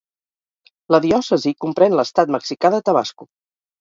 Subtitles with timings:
[0.95, 3.29] La diòcesi comprèn l'estat mexicà de Tabasco.